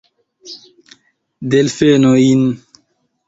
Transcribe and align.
Delfenojn! 1.53 2.43